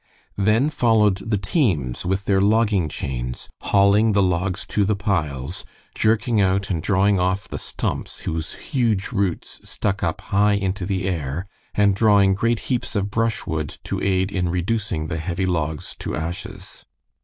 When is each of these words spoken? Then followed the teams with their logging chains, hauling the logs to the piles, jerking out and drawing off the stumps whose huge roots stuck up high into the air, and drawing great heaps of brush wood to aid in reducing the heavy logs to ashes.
Then 0.39 0.71
followed 0.71 1.17
the 1.29 1.37
teams 1.37 2.07
with 2.07 2.25
their 2.25 2.41
logging 2.41 2.89
chains, 2.89 3.47
hauling 3.61 4.13
the 4.13 4.23
logs 4.23 4.65
to 4.69 4.83
the 4.83 4.95
piles, 4.95 5.63
jerking 5.93 6.41
out 6.41 6.71
and 6.71 6.81
drawing 6.81 7.19
off 7.19 7.47
the 7.47 7.59
stumps 7.59 8.21
whose 8.21 8.53
huge 8.53 9.11
roots 9.11 9.59
stuck 9.63 10.01
up 10.01 10.19
high 10.21 10.53
into 10.53 10.87
the 10.87 11.05
air, 11.07 11.45
and 11.75 11.95
drawing 11.95 12.33
great 12.33 12.61
heaps 12.61 12.95
of 12.95 13.11
brush 13.11 13.45
wood 13.45 13.77
to 13.83 14.01
aid 14.01 14.31
in 14.31 14.49
reducing 14.49 15.05
the 15.05 15.19
heavy 15.19 15.45
logs 15.45 15.95
to 15.99 16.15
ashes. 16.15 16.83